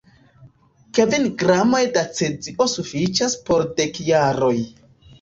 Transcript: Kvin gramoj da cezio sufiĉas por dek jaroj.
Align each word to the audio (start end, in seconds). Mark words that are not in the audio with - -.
Kvin 0.99 1.27
gramoj 1.43 1.83
da 1.99 2.05
cezio 2.21 2.69
sufiĉas 2.75 3.39
por 3.47 3.71
dek 3.81 4.05
jaroj. 4.11 4.57